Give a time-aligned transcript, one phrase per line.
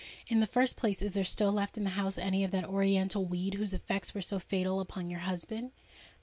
[0.27, 3.23] "In the first place, is there still left in the house any of that oriental
[3.23, 5.73] weed whose effects were so fatal upon your husband?"